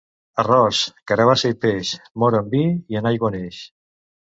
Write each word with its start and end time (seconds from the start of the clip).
Arròs, 0.43 0.79
carabassa 1.11 1.53
i 1.55 1.59
peix, 1.67 1.95
mor 2.25 2.41
en 2.41 2.51
vi 2.57 2.67
i 2.97 3.03
en 3.03 3.15
aigua 3.15 3.37
neix. 3.41 3.67